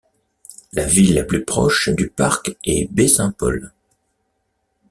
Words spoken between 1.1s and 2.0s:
la plus proche